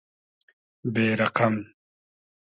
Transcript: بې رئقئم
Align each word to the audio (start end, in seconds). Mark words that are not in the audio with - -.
بې 0.93 1.05
رئقئم 1.19 1.55